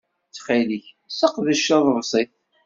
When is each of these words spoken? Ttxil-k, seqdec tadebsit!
Ttxil-k, 0.27 0.85
seqdec 1.17 1.59
tadebsit! 1.71 2.29